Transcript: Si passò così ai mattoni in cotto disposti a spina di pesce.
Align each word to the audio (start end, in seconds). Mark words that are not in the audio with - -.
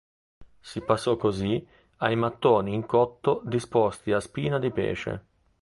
Si 0.61 0.81
passò 0.81 1.15
così 1.15 1.63
ai 1.97 2.15
mattoni 2.15 2.73
in 2.73 2.87
cotto 2.87 3.43
disposti 3.45 4.11
a 4.11 4.19
spina 4.19 4.57
di 4.57 4.71
pesce. 4.71 5.25